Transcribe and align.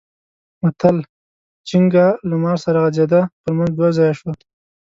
متل؛ 0.61 0.97
چينګه 1.67 2.05
له 2.29 2.35
مار 2.43 2.57
سره 2.65 2.77
غځېده؛ 2.83 3.21
پر 3.41 3.51
منځ 3.57 3.71
دوه 3.77 3.89
ځايه 3.97 4.13
شوه. 4.19 4.31